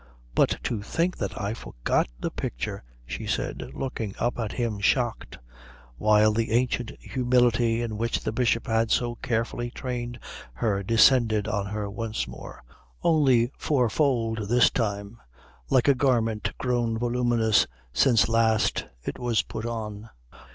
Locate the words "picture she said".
2.31-3.69